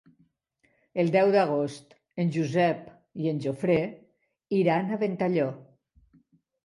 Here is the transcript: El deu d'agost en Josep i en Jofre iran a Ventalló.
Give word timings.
El 1.03 1.11
deu 1.15 1.33
d'agost 1.35 1.93
en 2.23 2.33
Josep 2.37 2.89
i 3.25 3.29
en 3.35 3.43
Jofre 3.47 3.77
iran 4.63 4.91
a 4.91 4.99
Ventalló. 5.05 5.51